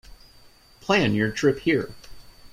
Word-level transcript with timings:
Plan 0.79 1.13
your 1.13 1.29
trip 1.29 1.59
here. 1.59 1.93